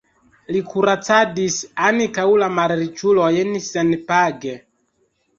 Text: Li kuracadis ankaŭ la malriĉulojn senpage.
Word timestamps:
Li 0.53 0.59
kuracadis 0.69 1.57
ankaŭ 1.87 2.25
la 2.43 2.47
malriĉulojn 2.59 3.53
senpage. 3.67 4.55